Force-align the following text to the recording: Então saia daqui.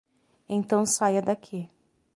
Então 0.49 0.83
saia 0.83 1.21
daqui. 1.21 1.69